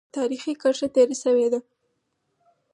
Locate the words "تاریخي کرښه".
0.15-0.87